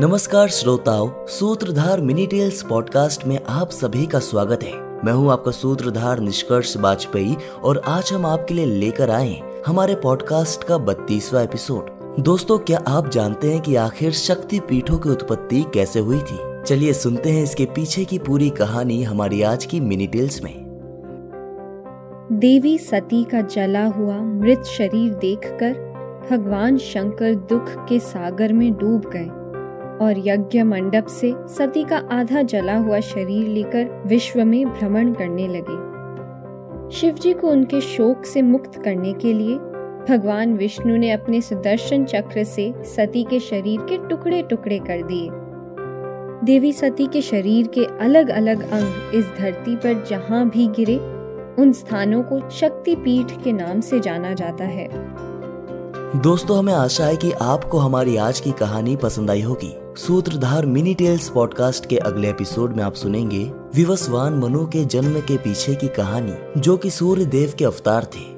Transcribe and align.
नमस्कार 0.00 0.48
श्रोताओं, 0.48 1.10
सूत्रधार 1.26 2.00
मिनी 2.00 2.26
टेल्स 2.26 2.62
पॉडकास्ट 2.62 3.26
में 3.26 3.38
आप 3.48 3.70
सभी 3.70 4.06
का 4.06 4.18
स्वागत 4.18 4.62
है। 4.62 4.72
मैं 5.04 5.12
हूँ 5.12 5.30
आपका 5.32 5.50
सूत्रधार 5.50 6.20
निष्कर्ष 6.20 6.76
वाजपेयी 6.76 7.36
और 7.64 7.82
आज 7.86 8.12
हम 8.12 8.26
आपके 8.26 8.54
लिए 8.54 8.66
लेकर 8.66 9.10
आए 9.10 9.62
हमारे 9.66 9.94
पॉडकास्ट 9.94 10.64
का 10.64 10.78
बत्तीसवा 10.78 11.42
एपिसोड। 11.42 11.90
दोस्तों, 12.20 12.58
क्या 12.58 12.78
आप 12.88 13.08
जानते 13.08 13.52
हैं 13.52 13.60
कि 13.60 13.76
आखिर 13.76 14.12
शक्ति 14.12 14.60
पीठों 14.60 14.98
की 14.98 15.08
उत्पत्ति 15.08 15.64
कैसे 15.74 16.00
हुई 16.00 16.18
थी? 16.18 16.38
चलिए 16.66 16.92
सुनते 16.92 17.30
हैं 17.30 17.42
इसके 17.42 17.64
पीछे 17.64 18.04
की 18.04 18.18
पूरी 18.18 18.50
कहानी 18.50 19.02
हमारी 19.02 19.42
आज 19.42 19.64
की 19.64 19.80
मिनी 19.80 20.06
टेल्स 20.06 20.42
में। 20.42 20.54
देवी 22.32 22.78
सती 22.78 23.24
का 23.24 23.40
जला 23.40 23.84
हुआ 23.84 24.16
मृत 24.16 24.62
शरीर 24.64 25.14
देखकर 25.14 25.86
भगवान 26.30 26.78
शंकर 26.78 27.34
दुख 27.34 27.88
के 27.88 28.00
सागर 28.00 28.52
में 28.52 28.72
डूब 28.72 29.10
गए। 29.10 29.45
और 30.02 30.14
यज्ञ 30.18 30.62
मंडप 30.62 31.06
से 31.06 31.34
सती 31.48 31.84
का 31.84 31.96
आधा 31.96 32.42
जला 32.42 32.76
हुआ 32.76 33.00
शरीर 33.00 33.48
लेकर 33.48 34.02
विश्व 34.06 34.44
में 34.44 34.68
भ्रमण 34.68 35.12
करने 35.12 35.48
लगे। 35.48 35.86
शिवजी 36.90 37.32
को 37.32 37.48
उनके 37.48 37.80
शोक 37.80 38.24
से 38.24 38.42
मुक्त 38.42 38.82
करने 38.82 39.12
के 39.12 39.32
लिए 39.32 39.58
भगवान 40.08 40.54
विष्णु 40.54 40.96
ने 40.96 41.10
अपने 41.10 41.40
सुदर्शन 41.40 42.04
चक्र 42.04 42.44
से 42.44 42.74
सती 42.78 43.24
के 43.24 43.40
शरीर 43.40 43.80
के 43.80 44.08
टुकड़े 44.08 44.42
टुकड़े 44.42 44.78
कर 44.78 45.02
दिए। 45.02 45.28
देवी 46.44 46.72
सती 46.72 47.06
के 47.06 47.22
शरीर 47.22 47.66
के 47.66 47.84
अलग 47.84 48.28
अलग 48.28 48.70
अंग 48.70 49.14
इस 49.14 49.26
धरती 49.38 49.76
पर 49.76 50.04
जहाँ 50.04 50.48
भी 50.48 50.66
गिरे, 50.66 50.96
उन 51.62 51.72
स्थानों 51.72 52.22
को 52.22 52.50
शक्ति 52.50 52.96
पीठ 52.96 53.42
के 53.44 53.52
नाम 53.52 53.80
से 53.80 54.00
जाना 54.00 54.32
जाता 54.32 54.64
है। 54.64 54.88
दोस्तों, 56.14 56.58
हमें 56.58 56.74
आशा 56.74 57.04
है 57.04 57.16
कि 57.16 57.32
आपको 57.32 57.78
हमारी 57.78 58.16
आज 58.16 58.40
की 58.40 58.52
कहानी 58.52 58.96
पसंद 58.96 59.30
आई 59.30 59.42
होगी। 59.42 59.74
सूत्रधार 59.96 60.66
मिनी 60.66 60.94
टेल्स 60.94 61.28
पॉडकास्ट 61.28 61.86
के 61.86 61.96
अगले 61.96 62.30
एपिसोड 62.30 62.76
में 62.76 62.84
आप 62.84 62.94
सुनेंगे 62.94 63.52
विवस्वान 63.74 64.34
मनु 64.34 64.66
के 64.66 64.84
जन्म 64.84 65.20
के 65.20 65.36
पीछे 65.36 65.74
की 65.74 65.88
कहानी, 65.88 66.60
जो 66.60 66.76
कि 66.76 66.90
सूर्य 66.90 67.24
देव 67.24 67.54
के 67.58 67.64
अवतार 67.64 68.04
थे। 68.04 68.35